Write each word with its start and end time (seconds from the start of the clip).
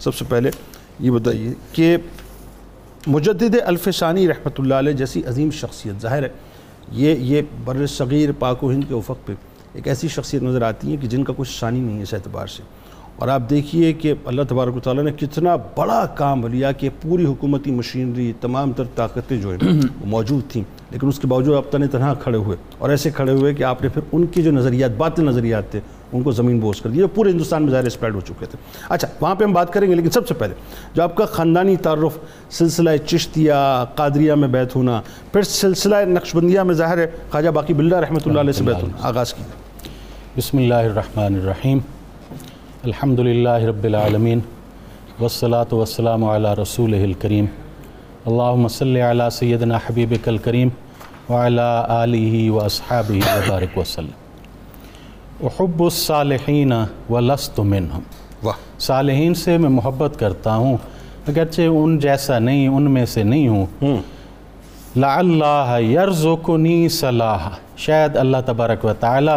سب 0.00 0.14
سے 0.14 0.24
پہلے 0.28 0.50
یہ 1.00 1.10
بتائیے 1.10 1.52
کہ 1.72 1.96
مجدد 3.06 3.54
الفسانی 3.64 4.26
رحمۃ 4.28 4.58
اللہ 4.58 4.74
علیہ 4.74 4.92
جیسی 4.92 5.22
عظیم 5.26 5.50
شخصیت، 5.50 6.00
ظاہر 6.02 6.22
ہے، 6.22 6.28
یہ 6.92 7.14
یہ 7.20 7.42
بر 7.64 7.86
صغیر 7.86 8.32
پاک 8.38 8.64
و 8.64 8.70
ہند 8.70 8.84
کے 8.88 8.94
افق 8.94 9.26
پہ 9.26 9.32
ایک 9.74 9.88
ایسی 9.88 10.08
شخصیت 10.08 10.42
نظر 10.42 10.62
آتی 10.62 10.90
ہیں 10.90 10.96
کہ 11.02 11.08
جن 11.08 11.24
کا 11.24 11.32
کچھ 11.36 11.58
ثانی 11.58 11.80
نہیں 11.80 11.96
ہے 11.98 12.02
اس 12.02 12.14
اعتبار 12.14 12.46
سے۔ 12.46 12.62
اور 13.16 13.28
آپ 13.28 13.48
دیکھیے 13.50 13.92
کہ 13.92 14.12
اللہ 14.24 14.42
تبارک 14.48 14.76
و 14.76 14.80
تعالیٰ 14.80 15.04
نے 15.04 15.12
کتنا 15.18 15.54
بڑا 15.76 16.04
کام 16.16 16.46
لیا 16.46 16.72
کہ 16.72 16.88
پوری 17.02 17.24
حکومتی 17.24 17.70
مشینری، 17.70 18.32
تمام 18.40 18.72
تر 18.72 18.84
طاقتیں 18.94 19.36
جو 19.36 19.50
ہیں، 19.50 19.58
وہ 20.00 20.06
موجود 20.06 20.50
تھیں۔ 20.50 20.62
لیکن 20.90 21.08
اس 21.08 21.18
کے 21.18 21.26
باوجود 21.26 21.56
آپ 21.56 21.70
تن 21.72 21.88
تنہا 21.88 22.12
کھڑے 22.14 22.38
ہوئے، 22.38 22.56
اور 22.78 22.90
ایسے 22.90 23.10
کھڑے 23.10 23.32
ہوئے 23.32 23.54
کہ 23.54 23.62
آپ 23.62 23.82
نے 23.82 23.88
پھر 23.88 24.02
ان 24.12 24.26
کی 24.26 24.42
جو 24.42 24.52
نظریات، 24.52 24.90
باطل 24.96 25.24
نظریات 25.24 25.70
تھے 25.70 25.80
ان 26.12 26.22
کو 26.22 26.30
زمین 26.32 26.58
بوس 26.60 26.80
کر 26.80 26.90
دیا 26.90 27.06
پورے 27.14 27.30
ہندوستان 27.30 27.62
میں 27.62 27.70
ظاہر 27.70 27.84
اسپریڈ 27.84 28.14
ہو 28.14 28.20
چکے 28.20 28.46
تھے۔ 28.46 28.58
اچھا 28.88 29.08
وہاں 29.20 29.34
پہ 29.34 29.44
ہم 29.44 29.52
بات 29.52 29.72
کریں 29.72 29.88
گے، 29.88 29.94
لیکن 29.94 30.10
سب 30.10 30.28
سے 30.28 30.34
پہلے، 30.34 30.54
جو 30.94 31.02
آپ 31.02 31.16
کا 31.16 31.24
خاندانی 31.24 31.76
تعارف 31.76 32.18
سلسلہ 32.50 32.90
چشتیہ، 33.06 33.52
قادریہ 33.94 34.32
میں 34.32 34.48
بیت 34.48 34.76
ہونا، 34.76 35.00
پھر 35.32 35.42
سلسلہ 35.42 35.96
نقشبندیہ 36.08 36.60
میں 36.60 36.74
ظاہر 36.74 36.98
ہے 36.98 37.06
خواجہ 37.30 37.48
باقی 37.48 37.74
بلّہ 37.74 37.96
رحمۃ 37.96 38.26
اللہ 38.26 38.40
علیہ 38.40 38.52
سے 38.52 38.64
بیت 38.64 38.82
ہونا، 38.82 39.06
آغاز 39.08 39.34
کی 39.34 39.42
بسم 40.36 40.58
اللہ 40.58 40.74
الرحمن 40.74 41.34
الرحیم۔ 41.34 41.78
الحمد 42.84 43.18
للہ 43.18 43.48
رب 43.48 43.84
العالمین، 43.84 44.40
والصلاة 45.20 45.72
والسلام 45.72 46.24
علی 46.24 46.62
رسول 46.62 46.94
الکریم۔ 46.94 47.46
اللہم 48.26 48.68
صلی 48.68 49.00
علی 49.00 49.24
سیدنا 49.32 49.76
حبیب 49.76 50.14
الکریم، 50.26 50.68
وعلی 51.28 51.82
آلہ 51.88 52.50
و 52.50 52.60
اصحابہ 52.60 53.12
وبارک 53.12 53.78
وسلم 53.78 54.27
احب 55.42 55.82
الصالحین 55.82 56.72
ولست 57.10 57.60
منہم۔ 57.60 58.00
واہ۔ 58.42 58.80
صالحین 58.80 59.34
سے 59.34 59.58
میں 59.58 59.68
محبت 59.68 60.18
کرتا 60.18 60.56
ہوں 60.56 60.76
اگرچہ 61.26 61.62
ان 61.62 61.98
جیسا 61.98 62.38
نہیں 62.38 62.68
ان 62.68 62.90
میں 62.90 63.06
سے 63.06 63.22
نہیں 63.22 63.48
ہوں۔ 63.48 63.66
لعلہ 64.96 65.76
یرزقنی 65.80 66.88
صلاح 66.88 67.48
شاید 67.76 68.16
اللہ 68.16 68.36
تبارک 68.46 68.84
و 68.84 68.92
تعالی 69.00 69.32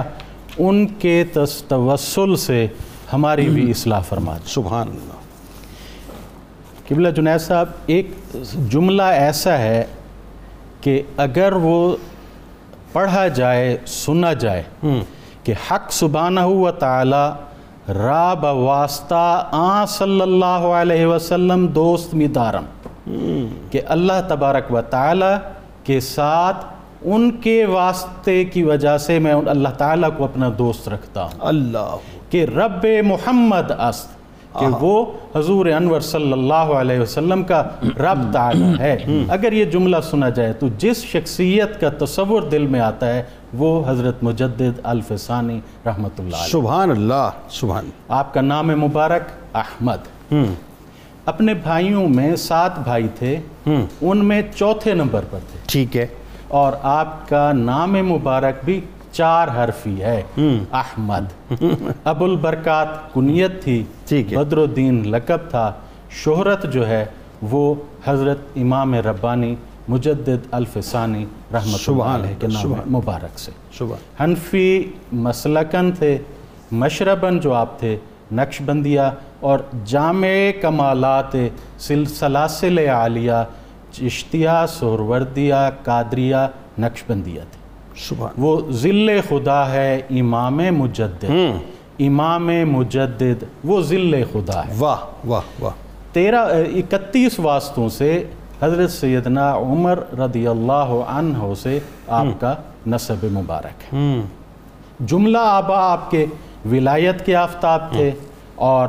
ان 0.57 0.87
کے 0.87 1.23
توسل 1.67 2.35
سے 2.35 2.67
ہماری 3.13 3.49
بھی 3.49 3.69
اصلاح 3.69 3.99
فرما 3.99 4.37
دے۔ 4.37 4.41
سبحان 4.45 4.87
اللہ۔ 4.87 5.19
قبلہ 6.89 7.09
جنید 7.09 7.41
صاحب 7.41 7.65
ایک 7.85 8.11
جملہ 8.69 9.03
ایسا 9.03 9.57
ہے 9.57 9.85
کہ 10.81 11.01
اگر 11.17 11.53
وہ 11.53 11.95
پڑھا 12.93 13.27
جائے 13.27 13.77
سنا 13.85 14.33
جائے 14.33 14.63
کہ 15.43 15.53
حق 15.71 15.91
سبحانہ 15.91 16.45
و 16.45 16.71
تعالی 16.71 17.93
را 17.93 18.33
بواسطہ 18.33 19.49
آ 19.51 19.85
صلی 19.85 20.21
اللہ 20.21 20.67
علیہ 20.73 21.05
وسلم 21.05 21.65
دوست 21.67 22.13
می 22.13 22.27
دارم 22.27 22.65
کہ 23.69 23.81
اللہ 23.87 24.21
تبارک 24.27 24.71
و 24.73 24.81
تعالی 24.89 25.33
کے 25.83 25.99
ساتھ 25.99 26.65
ان 27.03 27.29
کے 27.41 27.65
واسطے 27.65 28.43
کی 28.45 28.63
وجہ 28.63 28.97
سے 28.97 29.19
میں 29.19 29.33
اللہ 29.33 29.69
تعالیٰ 29.77 30.09
کو 30.17 30.23
اپنا 30.23 30.49
دوست 30.57 30.89
رکھتا 30.89 31.23
ہوں 31.23 31.45
اللہ 31.47 31.95
کہ 32.29 32.45
رب 32.57 32.85
محمد 33.05 33.71
است 33.77 34.09
کہ 34.59 34.65
وہ 34.79 35.05
حضور 35.35 35.65
انور 35.65 35.99
صلی 36.01 36.31
اللہ 36.31 36.53
علیہ 36.53 36.99
وسلم 36.99 37.43
کا 37.43 37.63
رب 37.83 38.33
تعالی 38.33 38.73
ہے۔ 38.79 38.97
اگر 39.29 39.51
یہ 39.53 39.65
جملہ 39.65 39.97
سنا 40.03 40.29
جائے 40.29 40.53
تو 40.53 40.67
جس 40.77 40.97
شخصیت 41.05 41.81
کا 41.81 42.05
تصور 42.05 42.41
دل 42.41 42.67
میں 42.67 42.79
آتا 42.79 43.13
ہے 43.13 43.23
وہ 43.53 43.83
حضرت 43.87 44.23
مجدد 44.23 44.79
الفسانی 44.83 45.59
رحمۃ 45.85 46.09
اللہ 46.19 46.35
علیہ۔ 46.35 46.51
سبحان 46.51 46.91
اللہ 46.91 47.29
سبحان۔ 47.49 47.89
آپ 48.09 48.33
کا 48.33 48.41
نام 48.41 48.67
مبارک 48.67 49.55
احمد۔ 49.55 50.33
اپنے 51.25 51.53
بھائیوں 51.53 52.09
میں 52.09 52.35
سات 52.35 52.79
بھائی 52.79 53.07
تھے۔ 53.19 53.39
ان 54.01 54.25
میں 54.25 54.41
چوتھے 54.55 54.93
نمبر 54.93 55.21
پر 55.29 55.39
تھے۔ 55.51 55.59
ٹھیک 55.65 55.97
ہے۔ 55.97 56.07
اور 56.47 56.73
آپ 56.83 57.29
کا 57.29 57.51
نام 57.51 57.91
مبارک 57.91 58.65
بھی 58.65 58.81
چار 59.11 59.47
حرفی 59.47 60.01
ہے۔ 60.03 60.23
احمد۔ 60.73 61.53
ابو 62.03 62.25
البرکات 62.25 63.13
کنیت 63.13 63.63
تھی۔ 63.63 63.83
بدر 64.35 64.57
الدین 64.57 65.11
لقب 65.11 65.49
تھا۔ 65.49 65.73
شہرت 66.09 66.73
جو 66.73 66.87
ہے 66.87 67.05
وہ 67.41 67.75
حضرت 68.05 68.37
امام 68.55 68.93
ربانی 68.93 69.55
مجدد 69.87 70.47
الفسانی 70.51 71.25
سبحان 71.85 72.21
اللہ 72.21 72.39
کے 72.39 72.47
نام 72.47 72.61
مبارک 72.91 73.39
سے۔ 73.39 73.51
حنفی 74.23 74.83
مسلکن 75.11 75.91
تھے 75.91 76.17
مشربن 76.71 77.39
جو 77.39 77.53
آپ 77.53 77.79
تھے 77.79 77.97
نقش 78.31 78.61
بندیہ 78.65 79.01
اور 79.39 79.59
جامع 79.85 80.27
کمالات 80.61 81.35
سل 81.79 82.05
سلاسل 82.05 82.77
عالیہ 82.77 83.43
چشتیہ 83.91 84.49
سہروردیہ 84.67 85.55
قادریہ 85.83 86.35
نقش 86.79 87.03
بندیہ 87.07 87.41
تھے۔ 87.51 87.60
سبحان 87.97 88.33
وہ 88.37 88.71
ذل 88.71 89.19
خدا 89.29 89.71
ہے 89.71 90.01
امام 90.09 90.57
مجدد 90.57 91.25
امام 91.99 92.47
مجدد 92.47 93.43
وہ 93.63 93.81
ذل 93.81 94.23
خدا 94.31 94.67
ہے۔ 94.67 94.73
واہ 94.79 94.97
واہ 95.27 95.41
واہ۔ 95.59 95.71
تیرہ 96.13 96.45
اکتیس 96.75 97.39
واسطوں 97.39 97.89
سے 97.89 98.23
حضرت 98.61 98.91
سیدنا 98.91 99.55
عمر 99.55 99.99
رضی 100.19 100.47
اللہ 100.47 100.91
عنہ 101.07 101.53
سے 101.61 101.79
آپ 102.07 102.25
کا 102.39 102.53
نصب 102.87 103.25
مبارک 103.31 103.93
ہے۔ 103.93 104.21
جملہ 104.99 105.37
آبا 105.41 105.91
آپ 105.91 106.11
کے 106.11 106.25
ولایت 106.71 107.25
کے 107.25 107.35
آفتاب 107.35 107.91
تھے 107.91 108.11
اور 108.55 108.87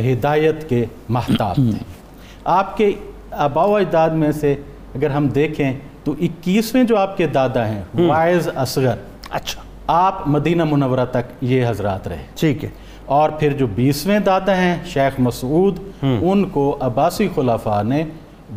ہدایت 0.00 0.68
کے 0.68 0.84
محتاب 1.08 1.54
تھے۔ 1.54 1.84
آپ 2.44 2.76
کے 2.76 2.92
آبا 3.30 3.64
و 3.64 3.76
اجداد 3.76 4.10
میں 4.10 4.32
سے 4.32 4.52
اگر 4.94 5.10
ہم 5.10 5.28
دیکھیں 5.28 5.72
تو 6.04 6.14
اکیسویں 6.20 6.84
جو 6.84 6.98
آپ 6.98 7.16
کے 7.16 7.26
دادا 7.26 7.68
ہیں 7.68 7.82
وائز 8.08 8.48
اصغر 8.56 8.94
اچھا۔ 9.30 9.62
آپ 9.86 10.28
مدینہ 10.28 10.64
منورہ 10.64 11.04
تک 11.10 11.32
یہ 11.40 11.66
حضرات 11.68 12.08
رہے۔ 12.08 12.22
ٹھیک 12.34 12.64
ہے۔ 12.64 12.68
اور 13.06 13.30
پھر 13.30 13.52
جو 13.52 13.66
بیسویں 13.66 14.18
دادا 14.18 14.56
ہیں 14.56 14.76
شیخ 14.86 15.12
مسعود 15.18 15.78
ان 16.02 16.44
کو 16.44 16.76
عباسی 16.80 17.28
خلفاء 17.34 17.82
نے 17.82 18.04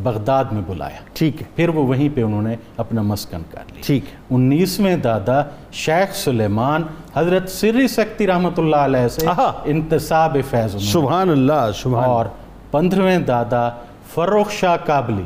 بغداد 0.03 0.45
میں 0.51 0.61
بلایا۔ 0.67 0.97
ٹھیک 1.13 1.41
ہے۔ 1.41 1.47
پھر 1.56 1.69
وہ 1.69 1.88
وہیں 1.88 2.09
پہ 2.16 2.23
انہوں 2.23 2.41
نے 2.41 2.56
اپنا 2.78 3.01
مسکن 3.01 3.41
کر 3.51 3.59
لیا۔ 3.73 3.81
ٹھیک 3.85 4.06
ہے۔ 4.06 4.17
انیسویں 4.29 4.97
دادا 4.97 5.44
شیخ 5.72 6.16
سلیمان 6.16 6.83
حضرت 7.16 7.50
سری 7.50 7.88
سکتی 7.88 8.27
رحمۃ 8.27 8.57
اللہ 8.57 8.75
علیہ 8.75 9.07
سے۔ 9.07 9.27
انتصاب 9.66 10.38
فیض 10.50 10.75
سبحان 10.83 11.29
اللہ 11.29 11.69
سبحان۔ 11.75 12.06
اور 12.06 12.25
پندرہویں 12.72 13.19
دادا 13.19 13.69
فروخ 14.13 14.51
شاہ 14.51 14.77
کابلی 14.85 15.23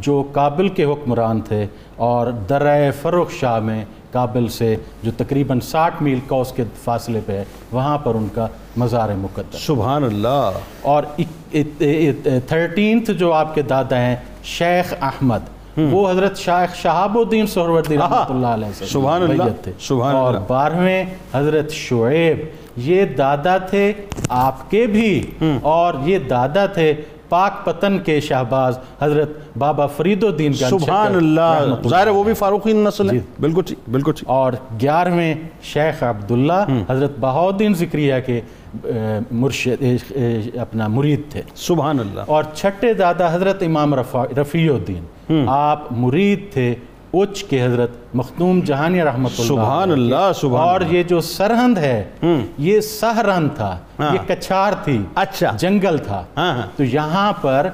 جو 0.00 0.22
کابل 0.32 0.68
کے 0.68 0.84
حکمران 0.84 1.40
تھے 1.40 1.66
اور 1.96 2.26
درہ 2.26 2.90
فروخ 3.02 3.30
شاہ 3.32 3.60
میں 3.60 3.84
کابل 4.12 4.48
سے 4.48 4.76
جو 5.02 5.10
تقریباً 5.16 5.60
ساٹھ 5.60 6.02
میل 6.02 6.18
کا 6.26 6.36
اس 6.36 6.52
کے 6.52 6.64
فاصلے 6.84 7.20
پہ 7.26 7.32
ہے 7.32 7.44
وہاں 7.72 7.98
پر 7.98 8.14
ان 8.14 8.28
کا 8.34 8.46
مزار 8.76 9.08
مقدس۔ 9.16 9.60
سبحان 9.60 10.04
اللہ۔ 10.04 10.50
اور 10.82 11.02
تھرٹینتھ 12.46 13.10
جو 13.10 13.32
آپ 13.32 13.54
کے 13.54 13.62
دادا 13.62 13.96
ہیں 13.96 14.16
شیخ 14.44 14.94
احمد 15.00 15.40
وہ 15.92 16.10
حضرت 16.10 16.38
شیخ 16.38 16.76
شہاب 16.76 17.18
الدین 17.18 17.46
سہروردی 17.46 17.96
رحمۃ 17.96 18.30
اللہ 18.30 18.46
علیہ 18.46 18.68
سے 18.74 18.86
سبحان 18.86 19.22
اللہ، 19.22 19.42
تھے۔ 19.62 19.72
سبحان 19.80 20.14
اور۔ 20.14 20.34
بارہویں 20.48 21.04
حضرت 21.34 21.70
شعیب 21.70 22.36
یہ 22.76 23.04
دادا 23.04 23.58
تھے 23.58 23.92
آپ 24.28 24.70
کے 24.70 24.86
بھی۔ 24.86 25.30
اور 25.62 25.94
یہ 26.04 26.18
دادا 26.18 26.66
تھے 26.66 26.94
پاک 27.28 27.64
پتن 27.64 27.98
کے 27.98 28.20
شہباز 28.20 28.78
حضرت 29.00 29.28
بابا 29.58 29.86
فرید 29.86 30.24
الدین 30.24 30.52
سبحان 30.52 31.14
اللہ. 31.14 31.88
ظاہر 31.88 32.06
ہے 32.06 32.12
وہ 32.12 32.24
بھی 32.24 32.34
فاروقی 32.34 32.72
نسل 32.72 33.06
ہے۔ 33.06 33.14
جی۔ 33.14 33.20
بالکل 33.40 33.62
ٹھیک 33.66 33.78
بالکل 33.90 34.12
ٹھیک۔ 34.12 34.28
اور 34.28 34.52
گیارہویں 34.80 35.34
شیخ 35.62 36.02
عبداللہ 36.02 36.66
حضرت 36.88 37.12
بہاؤدین 37.20 37.74
ذکریہ 37.74 38.14
کے 38.26 38.40
مرشد 39.30 39.84
اپنا 40.58 40.88
مرید 40.88 41.20
تھے۔ 41.30 41.42
سبحان 41.54 42.00
اللہ۔ 42.00 42.20
اور 42.26 42.44
چھٹے 42.54 42.94
دادا 42.94 43.34
حضرت 43.34 43.62
امام 43.62 43.94
رفیع 43.94 44.72
الدین۔ 44.74 45.04
آپ 45.48 45.84
مرید 45.90 46.52
تھے۔ 46.52 46.74
اچ 47.20 47.44
کے 47.44 47.64
حضرت 47.64 47.90
مختوم 48.14 48.60
جہانی 48.60 49.02
رحمت 49.02 49.32
اللہ 49.38 49.48
سبحان۔ 49.48 49.90
اللہ، 49.90 50.32
سبحان 50.34 50.68
اور 50.68 50.80
یہ 50.80 51.02
جو 51.02 51.20
سرہند 51.20 51.78
ہے 51.78 52.04
یہ 52.58 52.80
سہرند 52.80 53.48
تھا 53.56 53.76
یہ 53.98 54.18
کچھار 54.26 54.72
تھی 54.84 54.98
اچھا۔ 55.14 55.52
جنگل 55.58 55.98
تھا 55.98 56.24
ہاں، 56.36 56.52
ہاں۔ 56.54 56.66
تو 56.76 56.84
یہاں 56.84 57.32
پر 57.40 57.68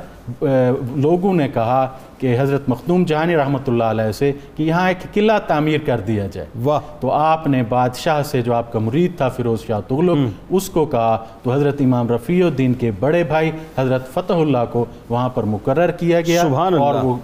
لوگوں 0.97 1.35
نے 1.35 1.49
کہا 1.49 1.89
کہ 2.19 2.37
حضرت 2.41 2.63
مختوم 2.69 3.05
جہانی 3.05 3.37
رحمت 3.37 3.69
اللہ 3.69 3.85
علیہ 3.85 4.13
سے 4.13 4.33
کہ 4.57 4.63
یہاں 4.63 4.89
ایک 4.89 5.15
قلعہ 5.15 5.39
تعمیر 5.47 5.79
کر 5.87 6.01
دیا 6.01 6.27
جائے۔ 6.33 6.47
واہ۔ 6.63 6.81
تو 7.01 7.11
آپ 7.11 7.47
نے 7.47 7.63
بادشاہ 7.69 8.23
سے 8.23 8.43
جو 8.43 8.55
آپ 8.55 8.73
کا 8.73 8.79
مرید 8.79 9.17
تھا 9.17 9.29
فیروز 9.29 9.67
شاہ 9.67 9.81
تغلق 9.89 10.19
اس 10.51 10.71
کو 10.71 10.85
کہا۔ 10.85 11.25
تو 11.43 11.53
حضرت 11.53 11.81
امام 11.81 12.09
رفیع 12.09 12.47
الدین 12.47 12.75
کے 12.75 12.91
بڑے 13.01 13.25
بھائی 13.25 13.51
حضرت 13.79 14.15
فتح 14.15 14.33
اللہ 14.33 14.65
کو 14.73 14.85
وہاں 15.09 15.29
پر 15.29 15.43
مقرر 15.43 15.91
کیا 15.91 16.21
گیا۔ 16.21 16.43
سبحان 16.43 16.75
اور 16.75 16.95
اللہ۔ 16.95 17.07
وہ 17.07 17.17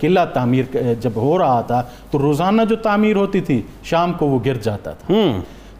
قلعہ 0.00 0.24
تعمیر 0.24 0.64
جب 1.00 1.10
ہو 1.16 1.38
رہا 1.38 1.60
تھا 1.60 1.82
تو 2.10 2.18
روزانہ 2.18 2.62
جو 2.68 2.76
تعمیر 2.76 3.16
ہوتی 3.16 3.40
تھی 3.40 3.62
شام 3.84 4.12
کو 4.12 4.26
وہ 4.26 4.38
گر 4.46 4.54
جاتا 4.54 4.90
تھا۔ 4.90 5.12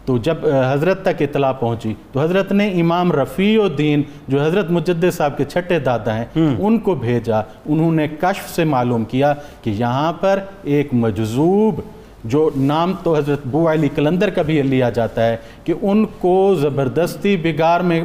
تو 0.05 0.17
جب 0.17 0.35
حضرت 0.73 1.01
تک 1.01 1.21
اطلاع 1.21 1.51
پہنچی 1.51 1.93
تو 2.11 2.19
حضرت 2.21 2.51
نے 2.51 2.67
امام 2.81 3.11
رفیع 3.11 3.61
الدین 3.63 4.01
جو 4.27 4.41
حضرت 4.43 4.71
مجدد 4.71 5.11
صاحب 5.13 5.37
کے 5.37 5.43
چھٹے 5.43 5.79
دادا 5.79 6.17
ہیں 6.17 6.25
ان 6.35 6.79
کو 6.79 6.95
بھیجا۔ 6.95 7.41
انہوں 7.65 7.91
نے 7.91 8.07
کشف 8.07 8.49
سے 8.49 8.63
معلوم 8.63 9.03
کیا 9.03 9.33
کہ 9.61 9.69
یہاں 9.69 10.13
پر 10.13 10.39
ایک 10.63 10.87
مجذوب 10.93 11.81
جو 12.23 12.49
نام 12.55 12.93
تو 13.03 13.15
حضرت 13.15 13.39
بو 13.45 13.71
علی 13.71 13.89
کلندر 13.95 14.29
کا 14.29 14.41
بھی 14.41 14.61
لیا 14.61 14.89
جاتا 14.89 15.27
ہے 15.27 15.37
کہ 15.63 15.73
ان 15.81 16.05
کو 16.19 16.55
زبردستی 16.55 17.37
بگار 17.37 17.81
میں 17.81 18.03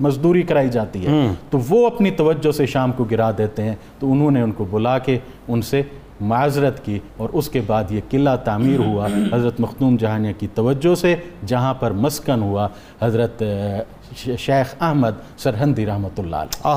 مزدوری 0.00 0.42
کرائی 0.42 0.68
جاتی 0.68 1.06
ہے۔ 1.06 1.10
تو 1.50 1.58
وہ 1.68 1.86
اپنی 1.86 2.10
توجہ 2.10 2.52
سے 2.52 2.66
شام 2.66 2.92
کو 2.92 3.04
گرا 3.04 3.30
دیتے 3.38 3.62
ہیں۔ 3.62 3.74
تو 3.98 4.12
انہوں 4.12 4.30
نے 4.30 4.42
ان 4.42 4.52
کو 4.52 4.64
بلا 4.70 4.98
کے 4.98 5.18
ان 5.48 5.62
سے 5.62 5.82
معذرت 6.20 6.84
کی 6.84 6.98
اور 7.16 7.28
اس 7.32 7.48
کے 7.48 7.60
بعد 7.66 7.90
یہ 7.90 8.00
قلعہ 8.10 8.36
تعمیر 8.36 8.78
ہوا 8.78 9.08
حضرت 9.32 9.60
مختوم 9.60 9.96
جہانیہ 9.96 10.32
کی 10.38 10.46
توجہ 10.54 10.94
سے، 10.94 11.14
جہاں 11.46 11.74
پر 11.74 11.90
مسکن 11.90 12.42
ہوا 12.42 12.68
حضرت 13.02 13.42
شیخ 14.16 14.74
احمد 14.80 15.10
سرہندی 15.36 15.86
رحمۃ 15.86 16.18
اللہ 16.18 16.36
علیہ۔ 16.36 16.68